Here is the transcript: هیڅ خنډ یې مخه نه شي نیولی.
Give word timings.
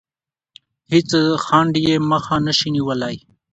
هیڅ 0.91 1.09
خنډ 1.45 1.73
یې 1.85 1.95
مخه 2.11 2.35
نه 2.45 2.53
شي 2.57 2.69
نیولی. 2.75 3.15